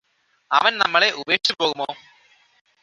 [0.51, 1.89] അവന് നമ്മളെ ഉപേക്ഷിച്ചുപോകുമോ